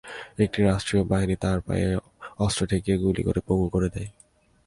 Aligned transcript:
একটি 0.39 0.59
রাষ্ট্রীয় 0.61 1.03
বাহিনী 1.03 1.35
তার 1.35 1.59
পায়ে 1.61 1.87
অস্ত্র 2.39 2.61
ঠেকিয়ে 2.65 2.97
গুলি 2.97 3.21
করে 3.23 3.41
পঙ্গু 3.47 3.67
করে 3.69 3.89
দেয়। 3.89 4.09